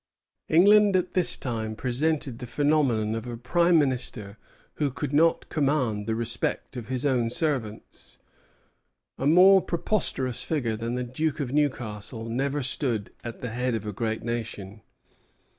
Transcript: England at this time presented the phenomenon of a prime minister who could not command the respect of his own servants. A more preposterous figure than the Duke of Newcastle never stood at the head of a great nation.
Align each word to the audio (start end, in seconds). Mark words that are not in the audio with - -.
England 0.49 0.95
at 0.95 1.13
this 1.13 1.37
time 1.37 1.75
presented 1.75 2.39
the 2.39 2.47
phenomenon 2.47 3.13
of 3.13 3.27
a 3.27 3.37
prime 3.37 3.77
minister 3.77 4.35
who 4.77 4.89
could 4.89 5.13
not 5.13 5.47
command 5.49 6.07
the 6.07 6.15
respect 6.15 6.75
of 6.75 6.87
his 6.87 7.05
own 7.05 7.29
servants. 7.29 8.17
A 9.19 9.27
more 9.27 9.61
preposterous 9.61 10.41
figure 10.43 10.75
than 10.75 10.95
the 10.95 11.03
Duke 11.03 11.39
of 11.39 11.53
Newcastle 11.53 12.25
never 12.27 12.63
stood 12.63 13.11
at 13.23 13.41
the 13.41 13.51
head 13.51 13.75
of 13.75 13.85
a 13.85 13.93
great 13.93 14.23
nation. 14.23 14.81